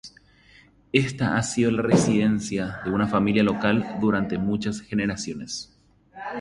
Esta 0.93 1.37
ha 1.37 1.43
sido 1.43 1.69
la 1.69 1.83
residencia 1.83 2.79
de 2.83 2.89
una 2.89 3.07
familia 3.07 3.43
local 3.43 3.97
durante 3.99 4.39
muchas 4.39 4.81
generaciones. 4.81 5.77